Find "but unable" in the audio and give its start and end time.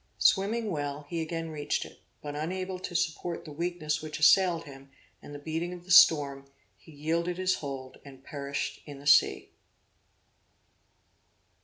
2.23-2.79